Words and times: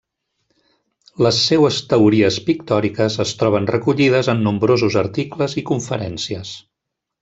Les 1.25 1.41
seues 1.49 1.77
teories 1.91 2.41
pictòriques 2.49 3.19
es 3.27 3.37
troben 3.43 3.71
recollides 3.75 4.33
en 4.37 4.45
nombrosos 4.51 5.01
articles 5.07 5.59
i 5.65 5.69
conferències. 5.73 6.61